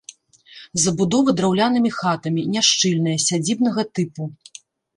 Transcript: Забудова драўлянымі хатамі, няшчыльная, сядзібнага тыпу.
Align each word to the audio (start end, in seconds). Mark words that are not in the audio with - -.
Забудова 0.83 1.35
драўлянымі 1.41 1.91
хатамі, 1.99 2.47
няшчыльная, 2.57 3.17
сядзібнага 3.29 3.81
тыпу. 3.97 4.21